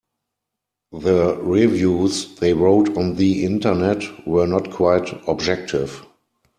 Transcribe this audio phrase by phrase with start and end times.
[0.93, 6.03] The reviews they wrote on the Internet were not quite objective.